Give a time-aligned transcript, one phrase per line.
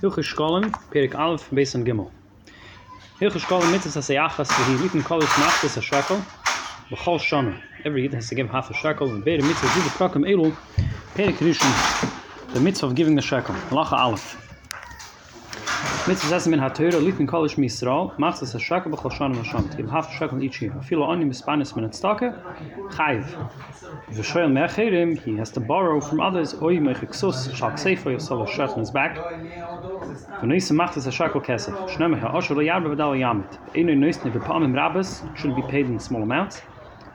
[0.00, 2.10] Hilche Schkollen, Perik Alef, Besan Gimel.
[3.20, 6.16] Hilche Schkollen, mitzis as Eachas, vihi liten kolis nachtis a shekel,
[6.90, 7.56] bachol shonu.
[7.84, 10.50] Every yid has to give half a shekel, and bere mitzis, vihi prakam elu,
[11.14, 13.54] Perik Rishon, the mitzvah of giving the shekel.
[13.70, 14.34] Lacha Alef.
[14.34, 14.45] Lacha Alef.
[16.08, 19.68] Mitzvah zes min ha-teira litin kolis misral machtis a shekel b'chol shana v'shana.
[19.72, 20.70] To give half a shekel each year.
[20.70, 23.24] Mispanis min chayiv.
[24.12, 28.78] V'shoyel me'achirim, he has to borrow from others, oy mechiksus, shal kseifa yosel a in
[28.78, 29.16] his back.
[29.16, 31.74] V'noise machtis a shekel kesef.
[31.90, 33.58] Shneme ha'osher lo yarba v'dal yamit.
[33.74, 36.62] Eino noisne v'pamim rabbis should be paid in small amounts.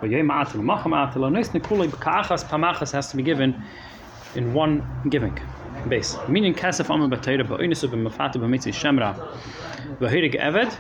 [0.02, 3.64] Ma'atel macha ma'atel, noisne kulei ka'achas pamachas has to be given
[4.36, 5.38] in one giving.
[5.90, 6.18] Base.
[6.28, 9.16] Meaning kesef amim b'teira ba'oinisu b'mafata b'mitzi shemra.
[10.00, 10.72] V'hirig eved,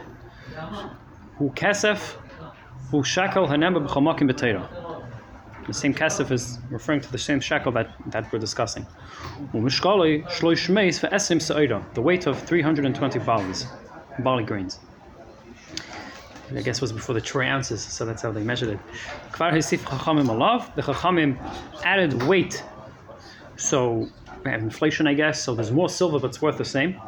[1.38, 2.16] hu kesef,
[2.92, 4.68] hu shekel hanem b'chomakim b'teira.
[5.68, 8.86] The same kasef is referring to the same shekel that, that we're discussing.
[9.54, 9.60] The
[11.98, 13.66] weight of 320 barleys,
[14.20, 14.80] barley grains.
[16.54, 18.80] I guess was before the troy ounces, so that's how they measured it.
[19.32, 19.38] The
[20.84, 21.38] chachamim
[21.86, 22.64] added weight,
[23.56, 24.10] so
[24.46, 27.00] inflation, I guess, so there's more silver, but it's worth the same.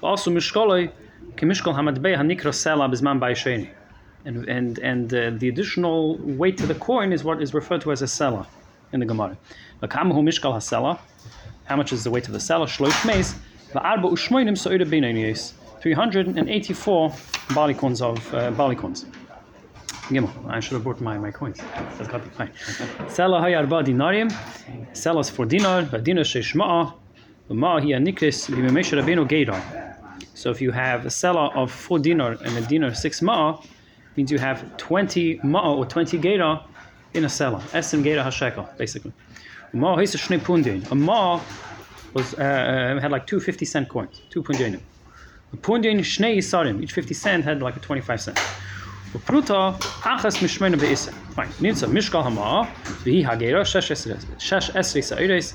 [0.00, 0.90] But also mishkali,
[1.36, 3.70] kemishkal hamadbei hanikra sela bizman ba'isheni
[4.24, 7.92] and and and uh, the additional weight to the coin is what is referred to
[7.92, 8.46] as a sela
[8.92, 9.36] in the Gemara.
[9.90, 12.66] How much is the weight of the sela?
[12.66, 13.34] Shloish meis.
[13.72, 15.52] Va'arba ushmoinim so'ira beinayis.
[15.80, 17.14] 384
[17.54, 18.76] barley of uh, barley.
[20.08, 20.30] Gimel.
[20.48, 21.58] I should have brought my, my coins.
[21.96, 22.50] That's got fine.
[23.08, 24.30] Sela hay arba dinarim.
[24.92, 25.82] Sela for dinar.
[25.82, 26.92] V'dinar sheish ma'a.
[27.50, 29.60] V'ma'a hi anikris v'memesha rabbeinu geidar.
[30.34, 33.62] So if you have a sela of 4 dinar and a dinar 6 ma'a,
[34.16, 36.64] means you have 20 ma'a or 20 gera
[37.14, 37.60] in a seller.
[37.72, 39.12] Esim gera hashekel, basically.
[39.72, 40.90] Ma hisa shnei pundin.
[40.90, 41.40] A ma
[42.14, 44.80] was uh, uh, had like two 50 cent coins, two pundinim.
[45.52, 48.38] A pundin shnei isarim, each 50 cent had like a 25 cent.
[49.12, 51.12] Pruta achas mishmena be'isa.
[51.34, 51.48] Fine.
[51.60, 52.68] Nitza mishkal hama
[53.04, 53.90] v'hi hagera shesh
[54.74, 55.54] esri sa'iris.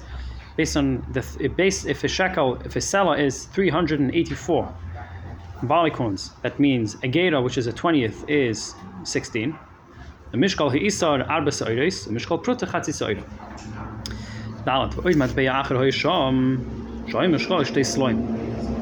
[0.56, 4.74] Based on the base, if a shekel, if a seller is 384
[5.64, 9.56] barley coins, that means a gera, which is a 20th, is 16.
[10.31, 13.24] The mishkal hi'isar arba sa'iris, the mishkal pruta chatzi sa'ir.
[14.66, 18.22] Dalat, oid mat beya acher hoi sham, shoy mishkal ishtei sloim.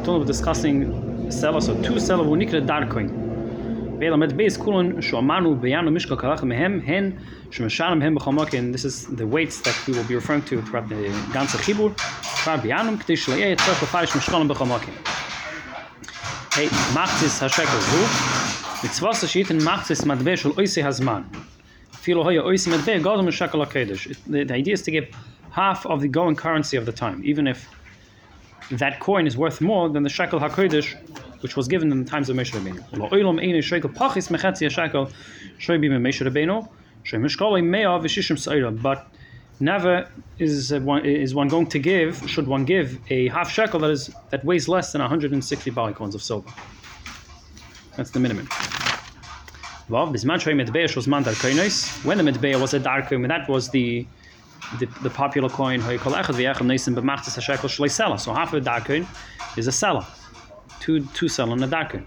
[0.06, 3.21] We're discussing seller, so two seller wo nikre darkoin.
[4.02, 7.20] Beis kulon sho amanu beyanu mishkal kalach mehem hen.
[8.72, 11.96] This is the weights that we will be referring to throughout the ganze chibur.
[11.96, 12.72] K'tei.
[16.54, 18.02] Hey, machtis hashekel zu.
[19.54, 21.24] In machtis matbe shel oisi hazman.
[21.92, 24.18] Filo hoya hakedesh.
[24.26, 25.16] The idea is to give
[25.52, 27.70] half of the going currency of the time, even if
[28.72, 30.96] that coin is worth more than the shekel hakedesh,
[31.42, 32.84] which was given in the times of Moshe Rabbeinu.
[38.82, 39.08] But
[39.60, 40.08] never
[40.40, 44.10] is one is one going to give should one give a half shekel that is
[44.32, 46.50] that weighs less than 160 barley coins of silver.
[47.96, 48.48] That's the minimum.
[52.04, 54.08] When the medbeya was a dark coin, that was the
[54.80, 55.82] the, the popular coin.
[55.82, 55.90] So
[58.34, 59.06] half of a dark coin
[59.58, 60.06] is a seller,
[61.00, 62.06] two two seller and a dark coin.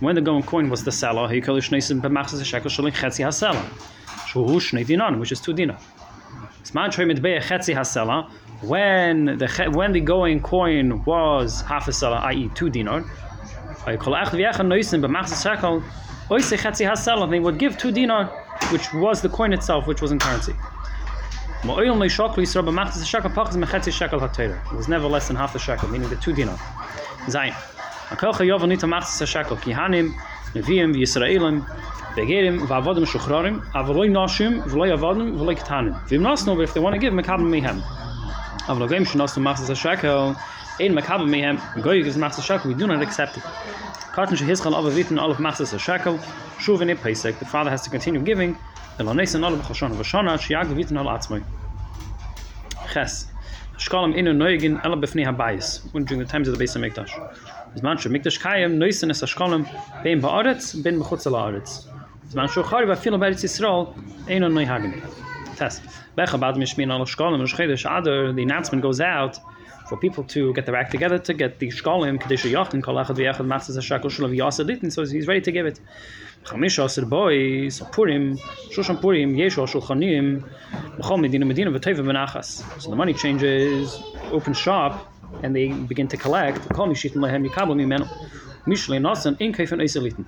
[0.00, 1.58] When the going coin was the seller, he called
[4.28, 5.78] Shuhu Shnei Dinan, which is two dinar.
[6.64, 8.30] Zman Troy Mitbeya Chetzi Hasela,
[8.62, 12.50] when the when the going coin was half a seller, i.e.
[12.54, 13.04] two dinar,
[13.86, 13.96] they
[17.40, 18.26] would give two dinar,
[18.70, 20.52] which was the coin itself, which was in currency.
[21.60, 21.66] It
[24.72, 26.56] was never less than half a shekel, meaning the two dinar.
[27.26, 27.52] Zayin.
[28.10, 30.14] Kihanim,
[30.54, 31.66] Nevi'im, Yisraelim,
[32.14, 35.98] Begerim Vavodim shuchrarim, avoloi noshim, v'loi avodim, v'loi ketanim.
[36.06, 37.82] V'im nosno, if they want to give, mekabim mehem.
[38.66, 40.36] Avologim shenosno machzas ha-shekel,
[40.80, 43.42] ein mekabim mehem, goy gives machzas ha-shekel, we do not accept it.
[43.42, 46.20] Karten shehizchal ava vitin olav machzas ha-shekel,
[46.58, 48.56] shuv in pesek, the father has to continue giving,
[49.00, 51.40] אבער נייס נאל בחשון ובשונה שיאג וויט נאל עצמאי
[52.86, 53.32] חס
[53.78, 57.16] שקאלם אין נויגן אלע בפני הבייס און דינגע טיימס דא בייס מאכט דאש
[57.74, 59.62] דאס מאנש מאכט דאש קיין נס שקאלם
[60.02, 61.88] בין באארץ בין מחוץ לארץ
[62.24, 64.90] דאס מאנש חאר ווען בארץ ישראל אינו סראל אין נוי האגן
[65.56, 69.36] טאס באך באד משמין אלע שקאלם משחיד שאדר די נאצמן גוז אאוט
[69.88, 73.16] for people to get their act together to get the shkolim kadisha yachin kol echad
[73.16, 74.92] v'yachad matzas hashakel shulav yasad.
[74.92, 75.80] So he's ready to give it.
[76.44, 78.36] Chamisha asir boys Purim
[78.70, 80.44] Shoshan Purim Yeshu Shulchanim
[80.98, 82.62] B'chol Medina Medina v'teva benachas.
[82.80, 83.98] So the money changes,
[84.30, 85.10] open shop,
[85.42, 86.68] and they begin to collect.
[86.74, 88.06] Kol mishitin lehem yikabel mimenu.
[88.66, 90.26] Mishle nasan in keifen eiselitin.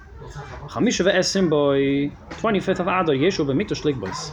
[0.69, 4.33] Chamisha ve'esim boy 25th of Adar Yeshu b'mikdash boys.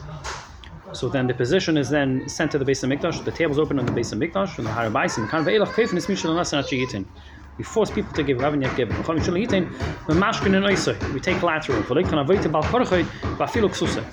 [0.94, 3.24] So then the position is then sent to the base of Mikdash.
[3.24, 5.30] The tables open on the base of Mikdash, and the Harabaisim.
[5.30, 7.06] Kan ve'elach keifen is mishal nasan.
[7.58, 8.90] We force people to give Rav Yet give.
[8.90, 9.70] Chol mishal yitin
[10.08, 11.14] v'mashkin and oisoi.
[11.14, 11.84] We take collateral.
[11.84, 13.04] V'loik kan avoite bal korachoi
[13.38, 14.04] v'afilu ksusa.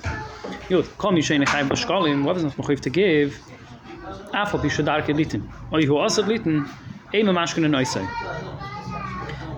[0.69, 2.23] Yod, kol mishay nechayim b'shkolim.
[2.23, 3.39] What is not mechuyev to give?
[4.33, 5.49] Afal b'shadar kedlitin.
[5.71, 6.67] Oy hu asad litin.
[7.13, 8.54] Eim mashkin and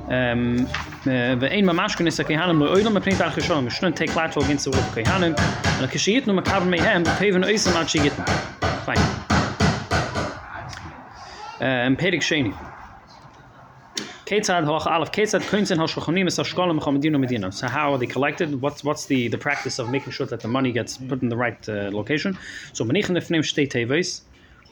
[0.09, 0.67] ähm
[1.05, 4.15] we ein mamash kun is a kehanim lo oilam mepnit al chishon we shouldn't take
[4.15, 7.87] lateral against the will of kehanim and a kishiyit no makaber mehem paven oisam ad
[7.87, 8.15] shigit
[8.85, 9.05] fine
[11.59, 11.95] Um.
[11.97, 12.53] pedig sheni
[14.27, 17.49] Ketzad hoch alef ketzad kunzen hoch shochnim es ashkolim chomedim medina.
[17.49, 18.61] So how are they collected?
[18.61, 21.37] What's what's the the practice of making sure that the money gets put in the
[21.37, 22.37] right uh, location?
[22.73, 24.23] So menichen nefnem shtei teves,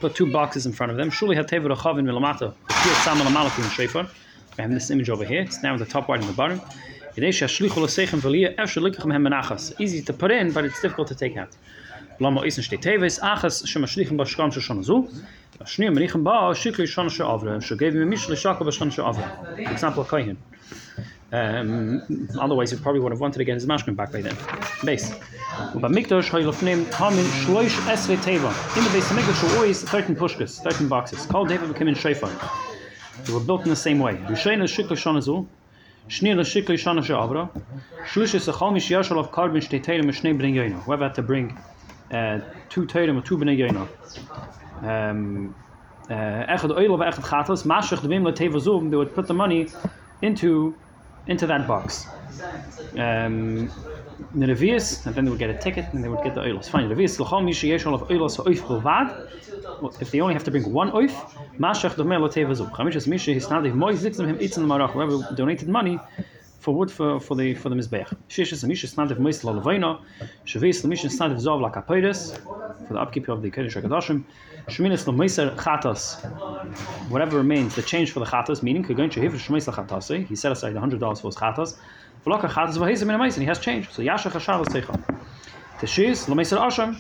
[0.02, 1.10] put two boxes in front of them.
[1.10, 2.54] Shuli hatever rachavin milamata.
[2.84, 4.10] Here samal amalakim shayfar.
[4.58, 5.42] We have this image over here.
[5.42, 6.62] It's now the top right and the bottom.
[9.80, 11.50] Easy to put in, but it's difficult to take out.
[18.92, 19.72] She'avre.
[19.72, 20.38] Example Kohen.
[21.32, 24.36] Um, otherwise, he probably would have wanted to get his mashkin back by then.
[24.84, 25.10] Base.
[25.76, 28.78] But Mikdash Haylofnim Hamin Shloish Esve Teva.
[28.78, 31.26] In the base of Mikdash were always 13 pushkas, 13 boxes.
[31.26, 32.30] Called David became in Shofar.
[33.24, 34.14] They were built in the same way.
[34.14, 34.28] Of
[40.06, 40.72] Mishnei Bnei.
[40.84, 41.58] Whoever had to bring
[42.12, 42.40] uh,
[42.70, 43.88] two Terim or two Bnei Yoino.
[44.84, 45.56] Um,
[46.10, 49.72] Echad Oil of Echad Chatas, Mashach Devim Leteva they would put the money
[50.22, 50.76] into
[51.28, 52.06] into that box.
[52.98, 53.72] Um,
[54.34, 56.68] the Revius, and then they would get a ticket and they would get the oils.
[56.68, 60.02] Fine, Revius, Lachal Misha Yesh of oils oif bilvad.
[60.02, 61.12] If they only have to bring one oif,
[61.58, 62.70] Mashach Devim Leteva Zum.
[62.70, 66.00] Chamish is Misha, he's not if Mois Zitzim him Itzim Marach, whoever donated money
[66.60, 68.12] for wood for, for the for the mizbeach.
[68.28, 70.02] Shishis and Misha Snadav Mois Lalevaina,
[70.46, 72.38] Shavis Misha Snadav Zov Lakapiris,
[72.88, 74.24] for the upkeep of the Kodesh HaKadoshim.
[74.68, 76.20] Sheminis Lameiser Chatas,
[77.10, 80.26] whatever remains, the change for the Chatas, meaning Kagon Shehiv Sheminis Chatase, eh?
[80.26, 81.78] he set aside $100 for his Chatas.
[82.26, 83.92] V'loka he has changed.
[83.92, 85.22] So Yasha Chashav Tzecha.
[85.78, 86.98] Teshis Lameiser Asham,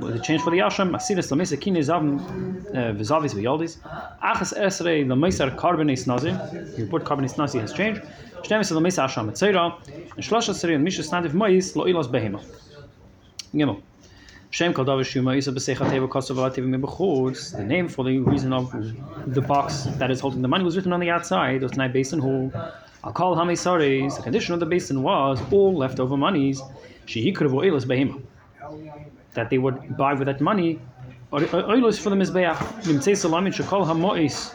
[0.00, 2.20] the change for the Yasham, Asiris Lameiser Kine Zavim
[2.68, 3.78] uh, Vizavis V'Yoldis.
[4.22, 6.38] Achas Esrei Lameiser Karbenis Nazim,
[6.76, 8.02] you put Karbenis Nazi has changed.
[8.42, 12.44] Shnemis er Lameiser Asham Etzera, and Shlosh Esrei and Mishas Nadiv Mois Lo'ilos Behema.
[13.54, 13.80] Gimel.
[14.50, 17.56] Shem called Davish Shuma Isa Besechateva Kosovativ Mebechutz.
[17.56, 18.72] The name for the reason of
[19.26, 21.56] the box that is holding the money was written on the outside.
[21.56, 22.52] It was not basin hole.
[23.02, 24.16] I'll call Hami Saris.
[24.16, 26.60] The condition of the basin was all leftover monies.
[27.06, 28.20] She could have oilers behema.
[29.34, 30.78] That they would buy with that money
[31.32, 32.56] uh, oilers for the mizbeach.
[32.82, 34.52] Nimtzei salamin shekol hamois.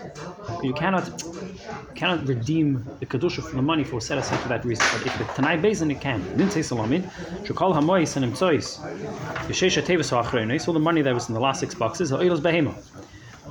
[0.64, 1.24] You cannot
[1.96, 4.86] cannot redeem the kedusha from the money for set aside for that reason.
[4.92, 6.22] But if the tanai basin, it can.
[6.38, 7.04] Nimtzei salamin
[7.46, 8.80] shekol hamois and nimtzois.
[9.48, 10.68] Yeshesha tevis ha'achreinis.
[10.68, 12.12] All the money that was in the last six boxes.
[12.12, 12.76] Oilers behema.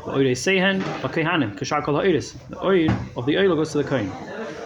[0.05, 2.35] The oil sehen b'kehanim kashar ha'iris.
[2.51, 4.13] The oil of the oil goes to the kohen.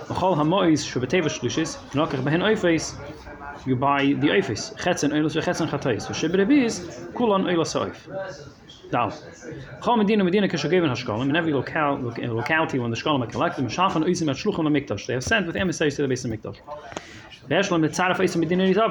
[0.09, 0.87] V'chol hamois
[1.29, 1.77] shlishis.
[1.91, 2.95] V'nokach behen oifes
[3.67, 4.75] you buy the oifis.
[4.77, 5.69] Chetzen oilos v'chetzen.
[5.69, 7.97] V'shibreviz kulan oilos oif.
[8.91, 9.13] Now,
[9.99, 10.49] Medina Medina
[10.91, 13.65] Hashkolim in every local, locality when the Shkolim are collected,
[14.91, 15.07] at.
[15.07, 16.57] They sent with emissaries to the base of Mikdash.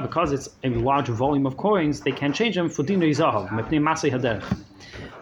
[0.01, 3.81] Because it's a large volume of coins, they can change them for Mepnei
[4.11, 4.43] Haderech.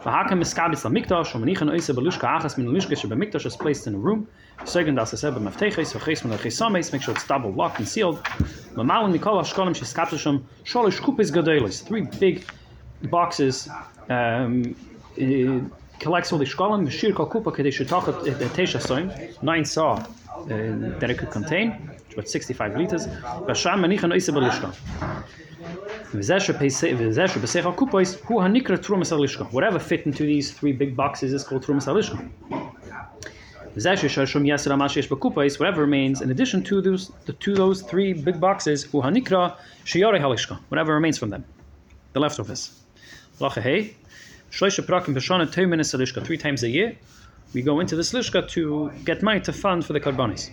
[0.05, 4.27] V'hakam Miskabitz LaMikdash, U'menichan Oisim Belushka Achas Min Lishka Shebemikdash is placed in a room.
[4.63, 8.21] Second das Aseb Mefteches, V'cheis Min Lechesames, make sure it's double locked and sealed.
[8.75, 12.45] Mamalin Mikol Hashkolim Sheskatasham, Sholish Kupis Gadelis, three big
[13.09, 13.67] boxes
[14.07, 14.75] um,
[15.99, 20.05] collects all the shkolim, Shir Kol Kupa Kadesh Tachat Tesha Soim, nine saw
[20.37, 23.07] Uh, that it could contain, about 65 liters.
[29.51, 32.29] Whatever fit into these three big boxes is called Trumas Alishka.
[35.59, 41.43] Whatever remains in addition to those to those three big boxes, whatever remains from them,
[42.13, 42.71] the leftovers.
[46.25, 46.95] Three times a year,
[47.55, 50.49] we go into this lishka to get money to fund for the karbanis.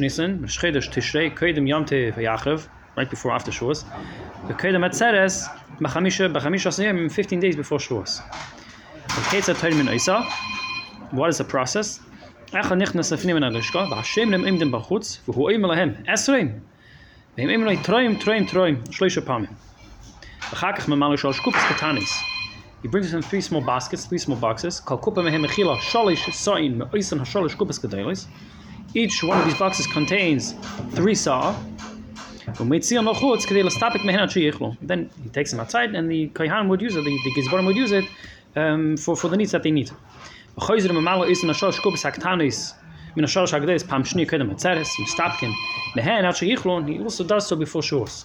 [0.00, 3.84] Nisan, Tishrei, Kodim Yamte Yachav, right before after Shavuos.
[4.46, 5.48] the kedem atzeres
[5.80, 8.22] b'chamisha b'chamisha asayim 15 days before Shavuos.
[9.48, 10.22] A Torah min Isa.
[11.10, 11.98] What is the process?
[12.52, 16.60] Echa nichnas lefnim min alishka, v'Hashem nem imdim b'chutz, v'hu oim lahem, esreim.
[17.36, 19.52] V'hem im troim, troim, troim, shloisha pamim.
[20.50, 22.35] V'chakach memalo shal shkupas katanis.
[22.82, 24.80] He brings in three small baskets, three small boxes.
[28.94, 30.54] Each one of these boxes contains
[30.92, 31.54] three saw.
[34.80, 37.76] Then he takes them outside, and the kohen would use it, the, the gizbarim would
[37.76, 38.04] use it
[38.54, 39.90] um, for, for the needs that they need.
[40.56, 40.62] He
[47.02, 48.24] also does so before Shavuos.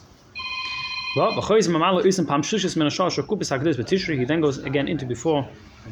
[1.13, 4.17] Well, v'choiz mamalo isem pam shushis min ashar shokupis hakdis betishri.
[4.17, 5.45] He then goes again into before,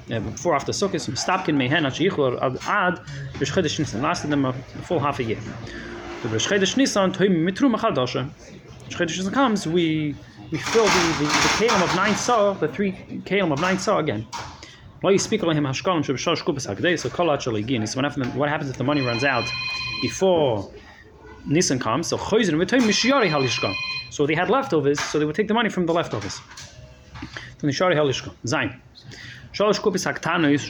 [0.10, 1.10] uh, before after sukkis.
[1.10, 3.02] Stapkin mehen at sheichur ad
[3.34, 4.02] b'shchedesh nisan.
[4.02, 5.40] Lasted them a full half a year.
[6.24, 8.30] The b'shchedesh nisan toim mitru machadasha.
[8.88, 10.16] B'shchedesh nisan comes, we
[10.52, 12.94] we fill the the, the kalim of nine saw, the three
[13.26, 14.26] kalim of nine saw again.
[15.04, 17.00] Lo yispeak alehim hashkalim sheb'shar shokupis hakdis.
[17.00, 17.86] So kol achalagin.
[17.86, 18.34] So what happens?
[18.36, 19.44] What happens if the money runs out
[20.02, 20.72] before?
[21.46, 23.74] Nisan comes, so Choyzin v'toy mishiyari halishka.
[24.10, 26.40] So they had leftovers, so they would take the money from the leftovers.
[27.58, 30.70] From the shari Shalosh kupis haktanus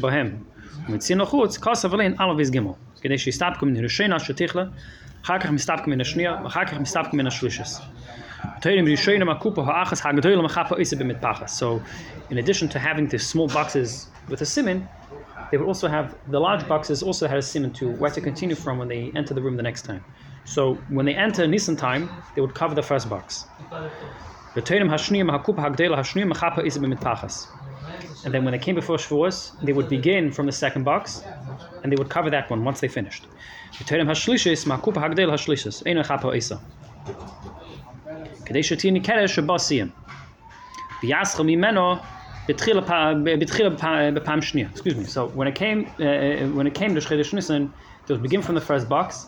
[0.00, 0.44] bohem.
[0.88, 2.76] Alavis gimel.
[3.02, 3.18] Kedei.
[3.18, 4.72] Chakach.
[5.24, 5.48] Chakach
[9.64, 11.48] ha'achas ha'gadoyla.
[11.48, 11.82] So
[12.30, 14.88] in addition to having the small boxes with a simin
[15.52, 18.56] they would also have the large boxes also had a simon to where to continue
[18.56, 20.02] from when they enter the room the next time.
[20.44, 23.48] So when they enter Nisan time, they would cover the first box.
[28.24, 31.22] And then when they came before Shavuos, they would begin from the second box,
[31.82, 33.26] and they would cover that one once they finished.
[44.70, 45.04] Excuse me.
[45.04, 47.72] So when it came, uh, when it came to Shchedesh Nisan,
[48.06, 49.26] they would begin from the first box,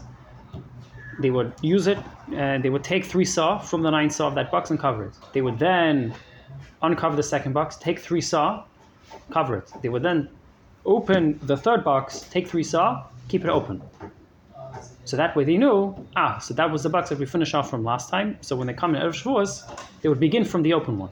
[1.21, 1.99] they would use it
[2.35, 5.04] and they would take three saw from the nine saw of that box and cover
[5.04, 5.14] it.
[5.33, 6.14] They would then
[6.83, 8.64] uncover the second box, take three saw,
[9.30, 9.71] cover it.
[9.83, 10.28] They would then
[10.85, 13.83] open the third box, take three saw, keep it open.
[15.04, 17.71] So that way they knew, ah, so that was the box that we finished off
[17.71, 18.38] from last time.
[18.40, 19.62] So when they come in Erev Shavuos,
[20.00, 21.11] they would begin from the open one.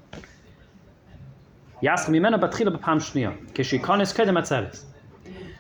[1.83, 4.85] Yaskam Yimena Batchila B'Pam Shniya, Keshikonis Kedem Atzeres.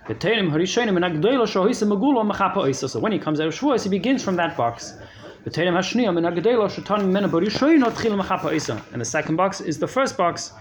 [0.07, 2.89] The Teirim Harishonim and Agdoilo Shohisa Magulo Machapa Oisa.
[2.89, 4.95] So when he comes out of Shavuos, he begins from that box.
[5.43, 8.81] The Teirim Hashniyam and Agdoilo Shotanim Mena Barishoino Tchil Machapa Oisa.
[8.93, 10.53] And the second box is the first box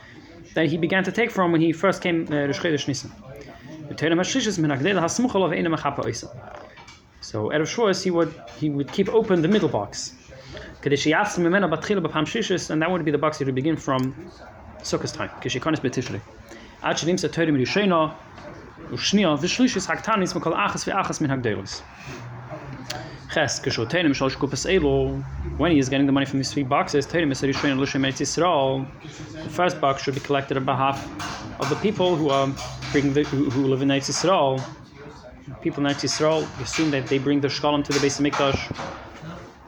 [0.56, 3.12] that he began to take from when he first came to Rishchedesh Nisan.
[3.88, 6.27] The Teirim Hashishis Men Agdoilo Hasmuchal of Eina Machapa Oisa.
[7.22, 10.15] So out of Shavuos, he would he would keep open the middle box.
[10.82, 14.32] Mimena and that would be the box he would begin from
[14.83, 15.29] Sukkot time.
[15.41, 16.21] Kishikonis betishrei.
[16.81, 18.15] Ad shenim sa toirim rishena
[18.89, 21.81] ushnia vishlishis haktanis mekol achas ve'achas min hagdelos.
[23.31, 25.17] Ches kishotenim shalosh kupas elo.
[25.57, 28.21] When he is getting the money from his three boxes, toirim is rishena l'shem eretz
[28.21, 28.88] Yisrael.
[29.43, 31.00] The first box should be collected on behalf
[31.59, 32.50] of the people who are
[32.91, 34.59] bringing the, who, who live in eretz Yisrael.
[35.61, 38.59] People in eretz Yisrael assume that they bring their shkalim to the base of mikdash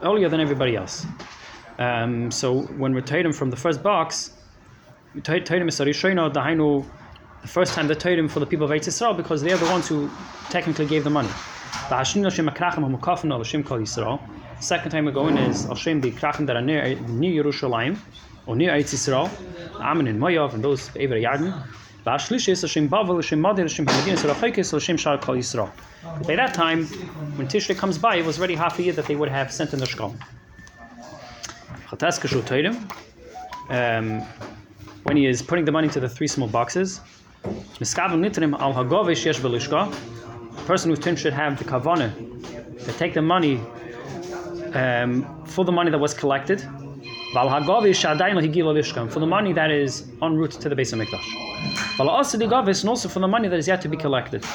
[0.01, 1.05] earlier than everybody else.
[1.77, 4.31] Um, so when we're taken from the first box,
[5.21, 6.85] taking is rishon dahainu
[7.43, 9.65] the first time the Torah for the people of Eretz Yisrael because they are the
[9.65, 10.09] ones who
[10.49, 11.27] technically gave the money.
[11.89, 12.03] The
[14.59, 17.97] second time we're going is Hashem the Krachim that are near, near Yerushalayim
[18.45, 19.29] or near Eretz Yisrael,
[19.81, 21.67] Amen and and those Ever Yarden.
[22.05, 25.69] V'ashlish is Hashem Bavel, Hashem Madir, Hashem Hamedin, Yisrael Chekis, Hashem Kol Yisrael.
[26.25, 26.85] By that time,
[27.35, 29.73] when Tishrei comes by, it was already half a year that they would have sent
[29.73, 30.15] in the Shkol.
[33.69, 34.25] Um,
[35.03, 37.01] when he is putting the money into the three small boxes.
[37.43, 37.85] The
[40.65, 42.13] person who's tin should have the kavana
[42.85, 43.59] to take the money
[44.73, 46.61] um, for the money that was collected.
[47.33, 51.25] For the money that is en route to the base of Mikdash.
[51.99, 54.45] And also for the money that is yet to be collected.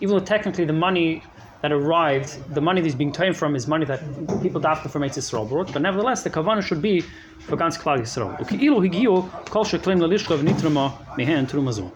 [0.00, 1.22] Even though technically the money
[1.64, 4.00] that arrived, the money that's being taken from is money that
[4.42, 8.00] people dafka from Eretz Yisrael brought, but nevertheless the kavanah should be for ganz Klal
[8.00, 8.38] Yisrael.
[8.38, 11.90] Uki'ilu higiyu kol sheklim lelishkav nitrama mehen trumazo.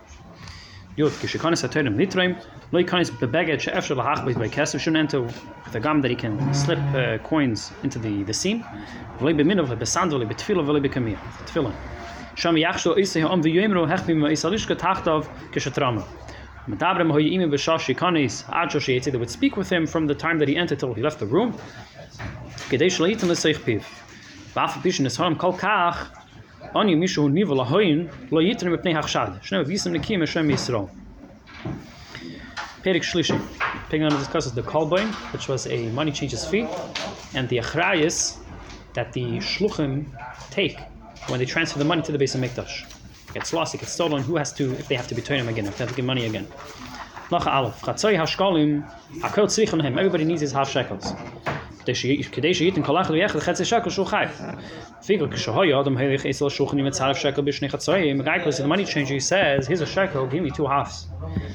[0.97, 5.81] Yod, kishikanis aterim nitraim, lo yikanis bebeged she'efshel lahachbeit by kesef, shouldn't enter with a
[5.81, 8.65] gum that he can slip uh, coins into the, the seam.
[9.19, 11.19] V'loi b'minav, b'sandal, b'tfilah, v'loi b'kamiyah.
[11.45, 11.75] Tfilah.
[12.37, 16.07] Sham yachshel iseh om v'yoimro hechbim ishalishka tachtav kishatrama.
[16.69, 16.77] They
[19.19, 21.53] would speak with him from the time that he entered till he left the room.
[32.83, 33.41] Perik Shlishi.
[33.89, 36.67] Picking discusses the kolboin, which was a money changes fee,
[37.33, 38.37] and the achrayas
[38.93, 40.05] that the shluchim
[40.51, 40.79] take
[41.29, 42.98] when they transfer the money to the base of Mikdash
[43.30, 44.22] It gets lost, it gets stolen.
[44.24, 46.06] Who has to, if they have to betray him again, if they have to give
[46.06, 46.48] money again?
[47.30, 47.82] Lacha Aleph.
[47.82, 48.72] Chatzoi hashkalim,
[49.22, 49.98] akol tzrichon him.
[49.98, 51.14] Everybody needs his half shekels.
[52.32, 54.26] כדי שייתן כל אחד ויחד חצי שקל שהוא חי.
[55.02, 58.86] Figure כשהוי אדם הלך אצל שולחן עם הצערף שקל בשני חצויים, regardless of the money
[58.86, 61.08] changer he says, here's a shekel, give me two halves.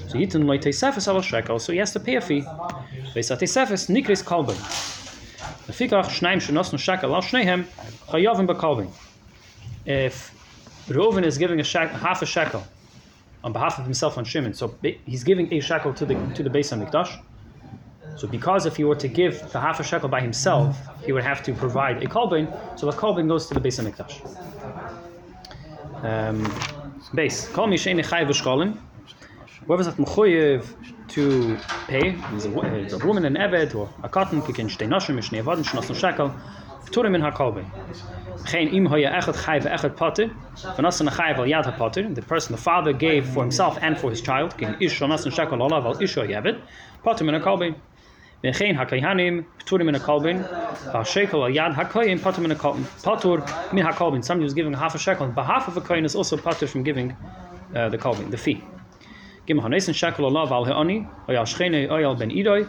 [0.08, 2.48] So ייתן לו תספס על השקל, so he has to pay a fee.
[3.14, 4.54] ויסתספס נקריס קלבן.
[5.68, 7.62] לפיכך שניים שנוסנו שקל על שניהם,
[8.10, 8.86] חייבים בקלבן.
[9.86, 9.88] If
[10.87, 12.63] Reuven is giving a shekel, half a shekel
[13.43, 14.75] on behalf of himself and Shimon, so
[15.05, 17.19] he's giving a shekel to the to the base of Mikdash.
[18.15, 21.23] So because if he were to give the half a shekel by himself, he would
[21.23, 22.47] have to provide a kolbin.
[22.79, 24.21] So the kolbin goes to the base of Mikdash.
[26.03, 26.43] Um,
[27.13, 27.47] base.
[27.49, 28.77] Kol mishein chayiv v'shkolim.
[29.65, 30.65] Whoever's at mechoyev
[31.09, 35.41] to pay, is a, a woman, an eved, or a cotton, kikin shtei noshim, mishnei
[35.41, 36.33] avadim, shnosu shekel,
[36.91, 37.65] Turim min hakolbin.
[38.45, 40.29] Geen im hoya echad chayv echad pater.
[40.77, 42.13] Vanasan chayv al yad hapater.
[42.13, 44.57] The person the father gave for himself and for his child.
[44.57, 46.59] King ish shonasan shekel olav al ish hoyevet.
[47.03, 47.75] Pater min hakolbin.
[48.43, 50.43] V'chein hakayanim pturim min hakolbin.
[50.93, 52.83] Al shekel al yad hakoyim pater min hakolbin.
[53.01, 54.23] Patur min hakolbin.
[54.23, 56.83] Somebody who's giving half a shekel on behalf of a koyin is also pater from
[56.83, 57.15] giving
[57.75, 58.63] uh, the kolbin, the fee.
[59.47, 61.07] Gim hanesen shekel olav al he'oni.
[61.27, 62.67] Oyal shchene oyal ben idoi.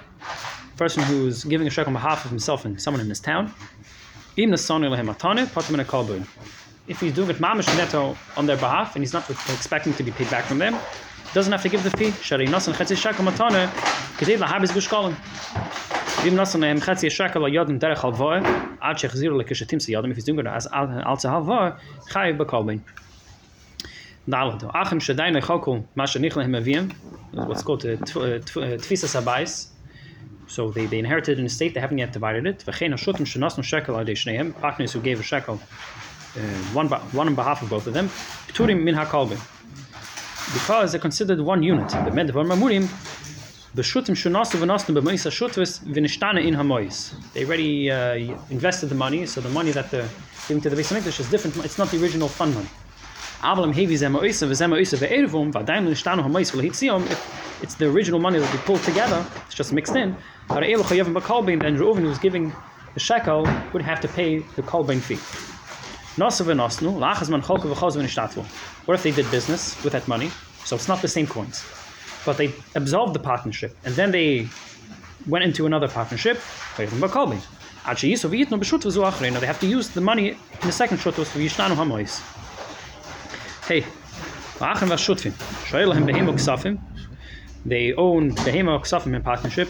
[0.77, 3.53] Person who's giving a shekel on behalf of himself and someone in his town.
[4.37, 4.51] If
[7.01, 10.29] he's doing it mamish neto on their behalf and he's not expecting to be paid
[10.29, 10.77] back from them,
[11.33, 12.11] doesn't have to give the fee.
[12.11, 13.69] Shari nasan chetzi shekel matane,
[14.19, 15.15] kedei lahabis gushkolim.
[16.25, 18.05] Vim nasan chetzi shekel derech
[18.83, 19.41] ad shechziru
[20.11, 21.79] if he's doing it as al to halvoe,
[22.11, 22.81] chayiv bekolbin.
[24.29, 26.93] Dalet, achem shadai nechokul, masha nich lehem avim,
[27.47, 28.39] what's called uh, uh, uh,
[28.79, 29.69] tfisa sabais,
[30.47, 32.65] so they, they inherited an estate, they haven't yet divided it.
[34.61, 35.61] Partners who gave a shekel,
[36.37, 36.41] uh,
[36.73, 38.11] one, one on behalf of both of them,
[40.53, 41.89] because they're considered one unit.
[41.89, 42.89] The Medvar Mamurim,
[46.47, 47.15] in Hamois.
[47.33, 50.09] They already uh, invested the money, so the money that they're
[50.47, 51.57] giving to the Beis Hamikdash is different.
[51.65, 52.69] It's not the original fund money.
[53.47, 53.53] If
[57.65, 60.15] it's the original money that they pulled together, it's just mixed in.
[60.49, 60.63] But
[61.61, 62.53] then Reuven, who was giving
[62.93, 65.19] the shekel, would have to pay the kolbein fee.
[68.85, 70.31] What if they did business with that money?
[70.65, 71.65] So it's not the same coins.
[72.27, 74.47] But they absolved the partnership and then they
[75.27, 76.39] went into another partnership.
[79.41, 80.99] They have to use the money in the second
[81.79, 82.21] Hamois.
[83.67, 83.85] Hey,
[87.65, 89.69] they own the Behema Ksafim in partnership,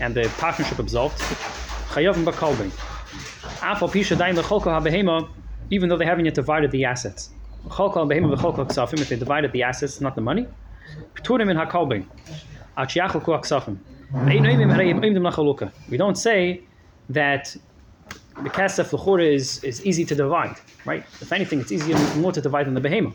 [0.00, 1.18] and the partnership absolved.
[1.92, 2.70] Chayavim Bakalbin
[5.70, 7.30] even though they haven't yet divided the assets.
[7.66, 10.46] If they divided the assets, not the money,
[15.88, 16.60] we don't say
[17.10, 17.56] that
[18.42, 21.04] the kasef lechura is, is easy to divide, right?
[21.20, 23.14] If anything, it's easier more to divide than the behemoth.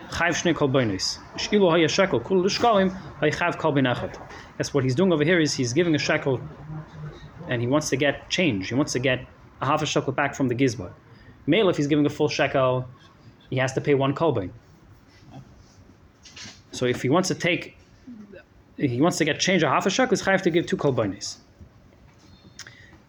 [0.11, 1.19] Chayv Shnei Kolbeinis.
[1.37, 2.93] Shilo Haya Shekel Kul Lishkalim
[4.57, 6.41] That's what he's doing over here is he's giving a shekel
[7.47, 8.67] and he wants to get change.
[8.67, 9.25] He wants to get
[9.61, 10.91] a half a shekel back from the gizbo.
[11.47, 12.85] Male, if he's giving a full shekel,
[13.49, 14.51] he has to pay one kolbein.
[16.71, 17.77] So if he wants to take,
[18.77, 21.37] he wants to get change a half a shekel, he's has to give two kolbeinis.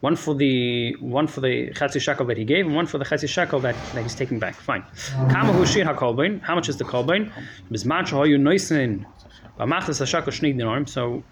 [0.02, 3.04] One for the one for the chetzi shekel that he gave, and one for the
[3.04, 4.56] chetzi shekel that, that he's taking back.
[4.56, 4.82] Fine.
[5.30, 6.40] Kama hakolbein.
[6.42, 7.30] How much is the kolbein?
[7.70, 9.06] Bisman shahoyu noisin.
[9.60, 10.84] B'machlis hashekel shnig dinar.
[10.88, 11.22] So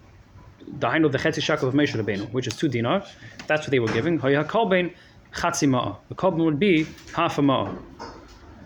[0.78, 3.04] the hind of the chetzi shekel of Moshe Rabbeinu, which is two dinar.
[3.48, 4.20] That's what they were giving.
[4.20, 4.94] Hoya kolbein
[5.34, 5.96] chatzi ma'ah.
[6.08, 7.76] The kolbein would be half a ma'ah,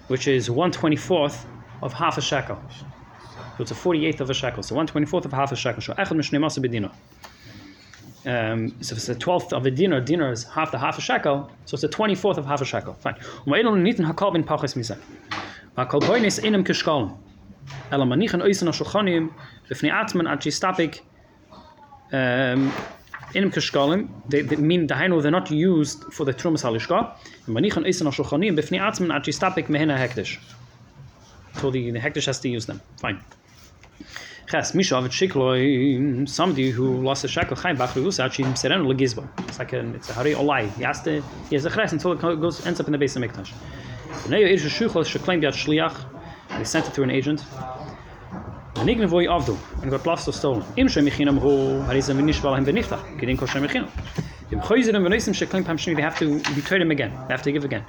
[0.08, 1.46] which is one twenty fourth
[1.80, 2.60] of half a shekel.
[3.56, 4.62] So it's a 48th of a shekel.
[4.62, 5.80] So 124th of half a shekel.
[5.80, 6.92] So echad mishnei masa b'dina.
[8.26, 11.50] Um, so it's the 12th of a dinar, dinar is half the half a shekel,
[11.66, 12.94] so it's the 24th of half a shekel.
[12.94, 13.16] Fine.
[20.40, 21.00] Shistapik
[22.12, 22.72] um,
[23.34, 26.32] mean, dahainu, they're not used for the
[29.12, 30.38] ad shistapik mehena hektish.
[31.60, 32.80] So the, the hektish has to use them.
[32.98, 33.20] Fine.
[34.46, 39.26] Ches, Mishav, Shikloi, somebody who lost a shekel, Chaim Bachri Usa, actually Serenu Legizbo.
[39.48, 40.70] It's like a, it's a Hari Olai.
[40.76, 43.16] He has to, he has a ches until it goes, ends up in the base
[43.16, 43.52] of Mikdash.
[44.28, 47.42] Neo Irshu Shuchos, Sheklaim Biat Shliach, they sent it through an agent.
[48.84, 50.62] Nigne voi avdu, and got lost or stolen.
[50.76, 53.88] Im Shem Mechinam Hu, Harizam Vinishval Hem Venichtach, Kedin Kol Shem Mechinam.
[54.52, 57.10] Im Choyzerim Venisim Sheklaim Pam Shni, they have to betray them again.
[57.28, 57.84] They have to give again.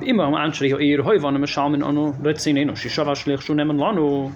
[0.00, 3.42] immer am anschri ho ihr hoy von am shalmen ono retzin eno shi shava shlich
[3.42, 4.32] shu nemen lanu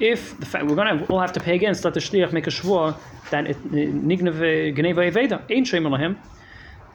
[0.00, 2.32] if the fact we're going to all have to pay again so that the shliach
[2.32, 2.96] make a shvur
[3.30, 4.30] then it nigne
[4.74, 6.18] geneva eveda ein shemel him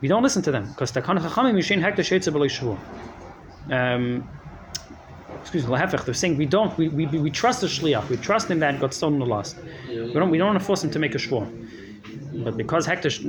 [0.02, 2.78] we don't listen to them because the kan chacham mishin hek the shetze bel shvur
[3.72, 4.28] um
[5.42, 8.60] excuse me they're saying we don't we, we we trust the shliach we trust him
[8.60, 9.56] that got stolen the lost
[9.88, 11.46] we don't we don't want to force him to make a shvur
[12.44, 13.22] but because Hektish,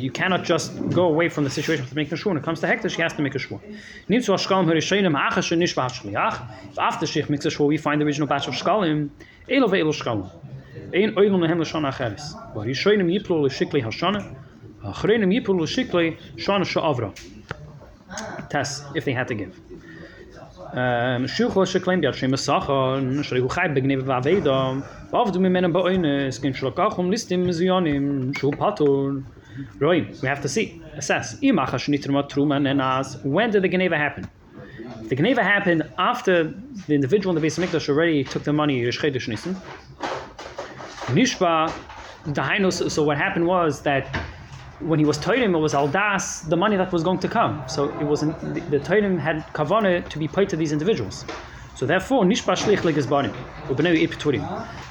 [0.00, 2.26] you cannot just go away from the situation to make a shvur.
[2.26, 3.60] When it comes to Hektish, he has to make a shvur.
[4.08, 6.70] Nimmt zu Ashkalim Harishonim Achas Shenish B'Hashliach.
[6.70, 9.10] If after Shich makes a shvur, we find the original batch of Shkalim.
[9.48, 10.30] Elo ve'elo Shkalim.
[10.94, 12.34] Ein oilon lehem l'shana acheres.
[12.54, 14.34] Harishonim yiplu l'shikli hashana.
[14.84, 17.12] Achreinim yiplu l'shikli shana sha'avra.
[18.50, 19.58] Test, if they had to give.
[20.72, 22.72] Um, shucho sheklein bi shem sacha
[23.26, 24.82] shlo khay begnev va veda
[25.12, 29.22] of du men ba in skin shlokach um listim zionim shu patul
[29.78, 31.38] Right, we have to see, assess.
[31.40, 31.56] When
[33.50, 34.30] did the Geneva happen?
[35.08, 36.44] The Geneva happened after
[36.86, 38.82] the individual in the base of already took the money,
[41.12, 41.72] Nishba,
[42.24, 44.08] the Hainus, so what happened was that
[44.84, 47.62] when he was Toirim, it was Aldas, the money that was going to come.
[47.68, 51.24] So it wasn't, the, the had Kavana to be paid to these individuals.
[51.74, 53.34] So therefore, Nishba Shlich Legizbanim,
[53.66, 54.42] Ubnei Ipturim.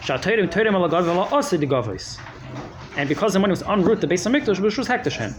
[0.01, 2.19] Sha Toirim, Alagav, Vela Ose de Gavos.
[2.97, 5.33] And because the money was en route to base of Mikdash, was Hektashem.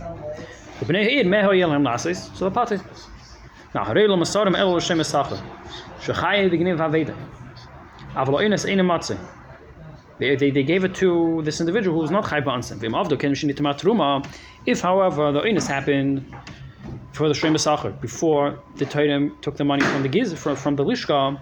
[0.81, 2.77] Ubnei Eid, Meho Yelam Nasis, so the party.
[3.75, 5.43] Now, Harelo Masarim El Hashem Esacha.
[6.01, 7.17] Shechai the Gniv Haveda.
[8.15, 9.19] Avlo Ines Eine Matze.
[10.19, 12.77] They, they, they gave it to this individual who was not chayba ansim.
[12.77, 14.27] Vim avdo ken mishin truma.
[14.67, 16.25] If, however, the inus happened
[17.13, 20.85] for the b'sacher before the Torah took the money from the giz from, from the
[20.85, 21.41] lishka,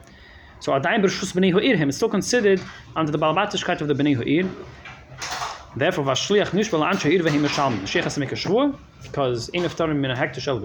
[0.58, 2.60] so adayim b'rshus b'nei ha'ir is still considered
[2.96, 4.48] under the balbatishkeit of the b'nei ha'ir.
[5.76, 7.80] Therefore, vashliach nishbal anshe ir v'him mishalmi.
[7.82, 10.58] The sheikh has to make a shvur because in of tarim min a hektish el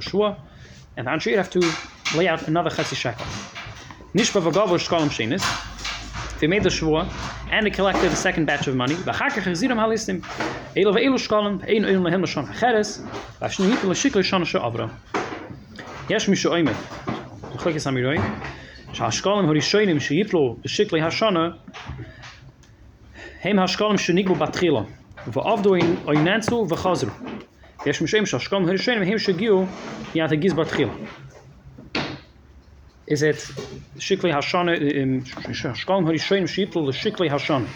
[0.98, 1.60] and the have to
[2.16, 3.26] lay out another chetzi shekel.
[4.14, 5.75] Nishba v'gavur shkalim shenis
[6.39, 7.07] They made the shvur
[7.51, 8.95] and they collected the second batch of money.
[8.95, 10.25] V'chakach hazirim halistim.
[10.77, 13.01] Elo ve'elu shkalim, ein oil lehem l'shon hacheres,
[13.41, 14.91] v'ashnu yipu l'shikli shon she'avra.
[16.09, 16.77] Yesh mi she'oimet.
[17.55, 18.21] M'chlekes amiroi.
[18.93, 21.49] שהשקלים הראשונים שיפלו בשקלי השנה
[23.43, 24.81] הם השקלים שנגבו בתחילה
[25.27, 25.75] ועבדו
[26.09, 27.11] איננסו וחזרו.
[27.87, 29.67] יש משום שהשקלים הראשונים הם שהגיעו
[30.15, 30.93] יד הגיז בתחילה.
[33.08, 33.36] is it
[33.98, 35.24] shikli hashana in uh,
[35.74, 37.68] shkolm um, harishonim shiplu shikli hashana.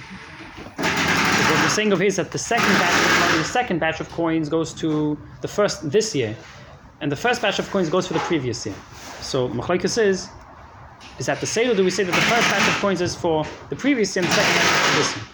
[1.49, 4.73] What we're saying of his that the second batch the second batch of coins goes
[4.75, 6.35] to the first this year,
[7.01, 8.75] and the first batch of coins goes for the previous year.
[9.21, 10.29] So machlekes is
[11.19, 11.71] is that the sale?
[11.71, 14.25] Or do we say that the first batch of coins is for the previous year
[14.25, 15.25] and the second batch for this year?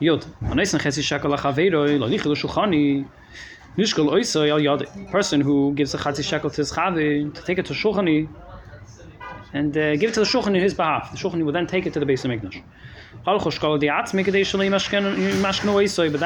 [0.00, 3.06] Yod, anaysen chesi shakel lachaveiro lalichel shuchani.
[3.76, 5.10] Nishkol oiso yal yad.
[5.10, 8.26] Person who gives a chatzi shekel to his chavi to take it to shulchani
[9.56, 11.10] and uh, give it to the shulchan in his behalf.
[11.12, 12.62] The shulchan will then take it to the base of Mikdash.
[13.24, 13.38] But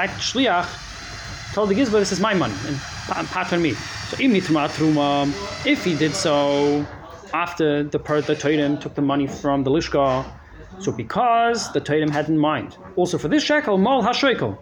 [0.00, 2.54] that shliach told the Gizba, this is my money
[3.16, 3.72] and pattern me.
[3.72, 4.16] So.
[5.64, 6.86] If he did so
[7.32, 10.24] after the per the Totem took the money from the lishka,
[10.80, 14.58] so because the Totem had in mind, also for this shekel, mol hashekel.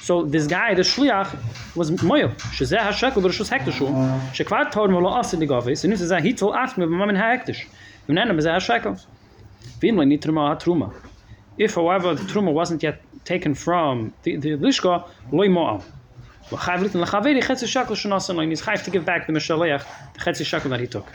[0.00, 2.34] So this guy, the shliach, was moyo.
[2.56, 3.88] Shezeh hashekel v'rishus hektishu.
[4.32, 5.84] Shekvar tor molo asid digavis.
[5.84, 7.66] And this is a hitol atme b'mamin ha'hektish.
[11.56, 15.82] If, however, the truma wasn't yet taken from the, the lishka, loy mo'al.
[16.50, 16.58] He's
[18.60, 21.06] chayv to give back the mishaleach, the chetzi that he took.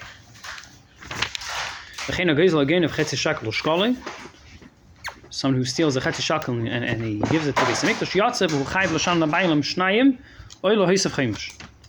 [5.29, 8.49] Someone who steals a chetzi shakel and, and he gives it to the Mikdash Yatzev
[8.49, 10.17] who chayv l'shan l'baylam shnayim
[10.63, 10.87] oy lo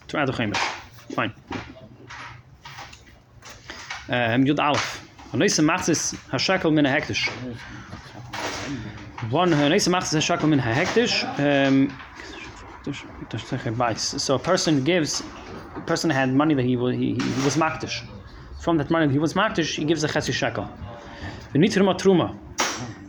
[0.08, 0.32] to add a
[1.14, 1.32] fine
[4.10, 6.84] um, Yud Aleph Hanoise macht es hashakel min.
[9.30, 10.60] One hanoise macht es hashakel min.
[11.38, 11.96] Um,
[13.96, 15.22] so a person gives,
[15.76, 18.02] a person had money that he was, he, he was maktish.
[18.60, 20.68] From that money that he was maktish, he gives a chetzi shekel.
[21.52, 22.36] The truma.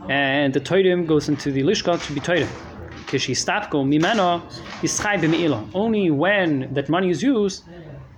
[0.10, 2.50] And the toidim goes into the lishka to be toidim.
[3.08, 4.44] Kishi statko mimeno
[4.84, 5.72] is chai b'meila.
[5.74, 7.64] Only when that money is used,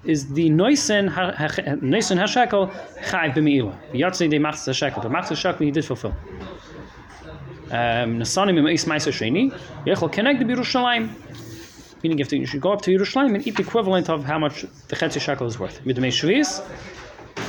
[0.06, 2.74] is the noisen noisen hashekel
[3.10, 3.76] chai b'meila.
[3.94, 5.02] Yatzei de machs hashekel.
[5.02, 6.14] The machs hashekel he did fulfill.
[7.72, 9.52] Um, Nasanim im Eis Meiser Sheni,
[9.86, 11.10] Yechol connect the Yerushalayim.
[12.04, 14.62] Meaning if you should go up to Yerushalayim and eat the equivalent of how much
[14.90, 15.84] the Chetzi Shekel is worth.
[15.84, 16.62] The Shviz,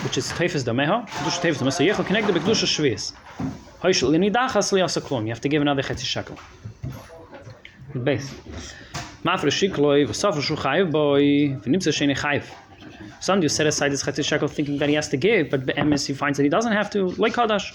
[0.04, 3.12] which is Tefes Dameha, Kedush Tefes Dameha, so Yechol connect the Bekdush Shviz.
[3.82, 6.38] Hoishel Lini Dachas Li Asaklon, you have to give another Chetzi Shekel.
[8.02, 8.32] Base.
[9.24, 12.44] Mafre Shikloi, Vasof Shu Chayiv Boy, V'nimtza Sheni Chayiv.
[13.20, 16.04] Some you set aside this Chetzi Shekel thinking that he has to give, but Be'emes
[16.04, 17.72] he finds that he doesn't have to, like Kadash.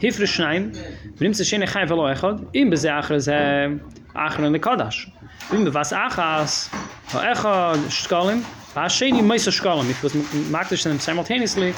[0.00, 0.74] Hifre Shnaim,
[1.16, 3.78] V'nimtza Sheni Chayiv V'lo Echad, Im Beze Achre Ze
[4.16, 5.10] Achre Le Kadash.
[5.52, 6.68] Im Bevas Achas,
[7.08, 9.90] Ha'echad Shkalim, Ha'asheni Meisa Shkalim.
[9.90, 11.74] If it was Makdash them simultaneously,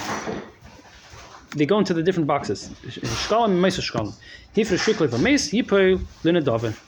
[1.57, 2.71] they go into the different boxes.
[2.85, 4.15] Shkalim and Meisa Shkalim.
[4.55, 6.81] Hifre Shikli V'meis, Yipoy Lina Dove.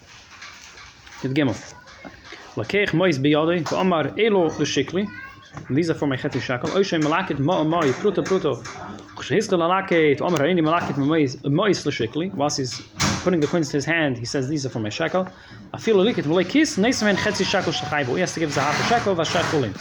[1.23, 1.73] Yud Gimel.
[2.57, 5.07] Lakeich Meis Biyadei, V'amar Elo L'Shikli,
[5.69, 6.71] and these are for my Chetzi Shekel.
[6.71, 8.65] Oishay Malakit Ma'amai, Pruta Pruto.
[9.17, 12.33] Kshehiskel Malakit, Amar Haini Malakit Meis L'Shikli.
[12.35, 12.81] Whilst he's
[13.23, 15.29] putting the coins to his hand, he says, these are for my shekel.
[15.75, 18.15] Afil Likit V'lei Kis, Neisamen Chetzi Shekel Shechaybo.
[18.15, 19.75] He has to give half a shekel, V'ashar Chulim.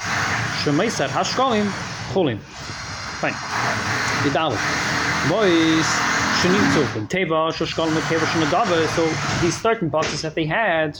[0.63, 1.69] Shemeiser Hashkolim,
[2.11, 2.39] Chulim.
[3.21, 3.35] Fine.
[4.23, 4.51] Vidal.
[5.29, 5.87] Mois
[6.41, 8.85] Shenimtzu, and Teva, Shoshkolim, Teva, Shenagava.
[8.95, 9.07] So
[9.41, 10.99] these certain boxes that they had,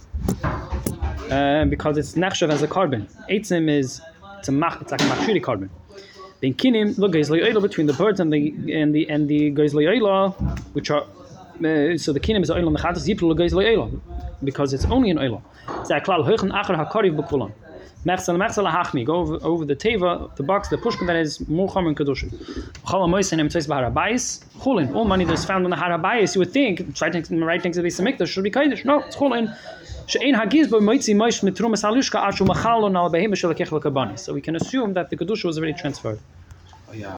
[1.31, 3.07] Uh, because it's nechshav as a carbon.
[3.29, 4.01] Eitzim is
[4.39, 5.69] it's a mach, it's like a machshiri carbon.
[6.41, 10.33] Ben kinim lo geizli between the birds and the and the and the geizli
[10.73, 14.01] which are uh, so the kinim is oila mechatas yiplu lo geizli
[14.43, 15.41] because it's only an oila.
[15.87, 17.53] Zaklal hochen acher hakariv bekulam.
[18.05, 21.69] Mechsel mechsel hachmi go over, over the teva the box the pushka that is more
[21.69, 22.29] common kedushin.
[22.83, 24.93] Chala moisen em tzeis baharabais chulin.
[24.93, 27.81] All money that's found on the harabais you would think right next right next to
[27.83, 28.83] the samikdash should be kaidish.
[28.83, 29.55] No, it's chulin.
[34.17, 36.19] So we can assume that the kedusha was already transferred.
[36.89, 36.93] Oh,